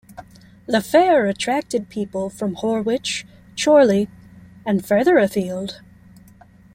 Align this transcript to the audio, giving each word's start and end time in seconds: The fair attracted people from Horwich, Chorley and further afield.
The 0.65 0.81
fair 0.81 1.27
attracted 1.27 1.87
people 1.89 2.31
from 2.31 2.55
Horwich, 2.55 3.23
Chorley 3.55 4.09
and 4.65 4.83
further 4.83 5.19
afield. 5.19 5.79